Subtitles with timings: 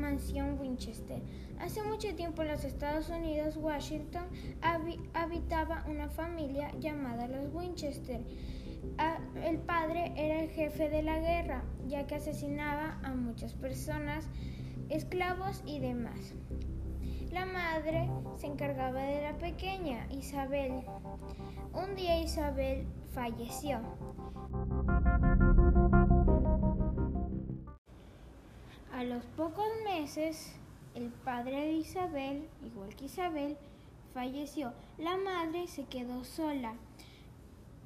[0.00, 1.20] mansión Winchester.
[1.58, 4.24] Hace mucho tiempo en los Estados Unidos, Washington,
[5.14, 8.20] habitaba una familia llamada los Winchester.
[9.44, 14.28] el padre era el jefe de la guerra, ya que asesinaba a muchas personas,
[14.88, 16.34] esclavos y demás.
[17.32, 20.82] La madre se encargaba de la pequeña, Isabel.
[21.72, 23.80] Un día Isabel falleció.
[29.36, 30.52] Pocos meses,
[30.94, 33.56] el padre de Isabel, igual que Isabel,
[34.12, 34.72] falleció.
[34.98, 36.74] La madre se quedó sola.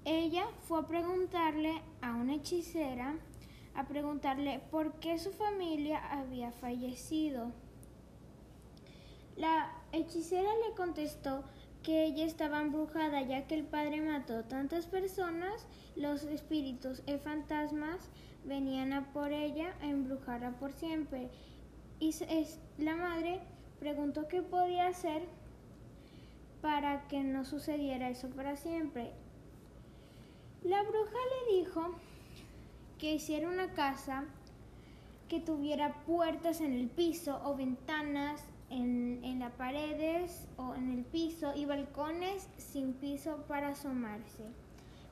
[0.04, 3.16] Ella fue a preguntarle a una hechicera,
[3.74, 7.52] a preguntarle por qué su familia había fallecido.
[9.37, 11.45] La hechicera le contestó
[11.86, 18.09] que ella estaba embrujada ya que el padre mató tantas personas, los espíritus y fantasmas
[18.45, 21.30] venían a por ella a embrujarla por siempre.
[22.01, 22.12] Y
[22.79, 23.38] la madre
[23.79, 25.29] preguntó qué podía hacer
[26.60, 29.12] para que no sucediera eso para siempre.
[30.64, 31.95] La bruja le dijo
[32.98, 34.24] que hiciera una casa
[35.29, 38.55] que tuviera puertas en el piso o ventanas en, en
[39.50, 44.44] paredes o en el piso y balcones sin piso para asomarse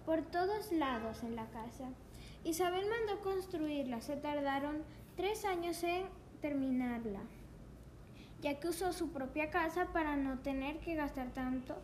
[0.04, 1.88] por todos lados en la casa.
[2.44, 4.82] Isabel mandó construirla, se tardaron
[5.16, 6.06] tres años en
[6.42, 7.20] terminarla,
[8.42, 11.76] ya que usó su propia casa para no tener que gastar tanto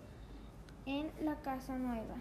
[0.84, 2.16] en la casa nueva.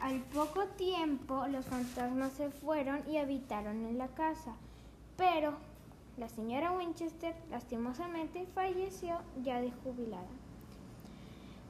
[0.00, 4.54] Al poco tiempo los fantasmas se fueron y habitaron en la casa,
[5.16, 5.56] pero
[6.18, 10.28] la señora Winchester lastimosamente falleció ya de jubilada.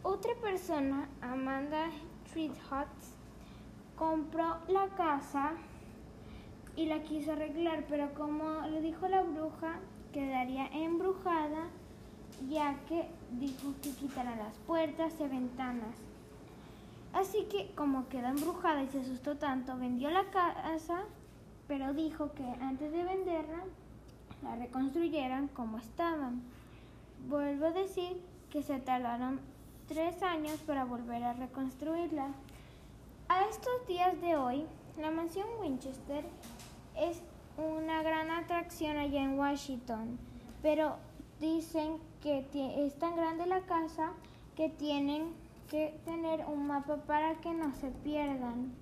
[0.02, 1.90] Otra persona, Amanda
[2.32, 2.88] Treethot,
[3.96, 5.52] compró la casa
[6.74, 9.78] y la quiso arreglar, pero como le dijo la bruja,
[10.12, 11.68] quedaría embrujada
[12.48, 15.94] ya que dijo que quitara las puertas y ventanas.
[17.12, 21.04] Así que como quedó embrujada y se asustó tanto, vendió la casa,
[21.68, 23.62] pero dijo que antes de venderla
[24.42, 26.42] la reconstruyeran como estaban.
[27.28, 28.20] Vuelvo a decir
[28.50, 29.40] que se tardaron
[29.88, 32.28] tres años para volver a reconstruirla.
[33.28, 34.66] A estos días de hoy,
[34.98, 36.24] la mansión Winchester
[36.96, 37.22] es
[37.56, 40.18] una gran atracción allá en Washington,
[40.62, 40.96] pero
[41.40, 42.46] dicen que
[42.86, 44.12] es tan grande la casa
[44.56, 45.32] que tienen
[45.70, 48.74] que tener un mapa para que no se pierdan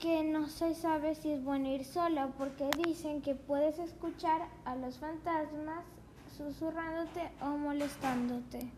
[0.00, 4.76] que no se sabe si es bueno ir sola porque dicen que puedes escuchar a
[4.76, 5.84] los fantasmas
[6.36, 8.70] susurrándote o molestándote.